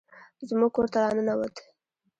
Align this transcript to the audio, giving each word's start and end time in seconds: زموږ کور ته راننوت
زموږ 0.49 0.71
کور 0.75 0.87
ته 0.93 0.97
راننوت 1.03 1.55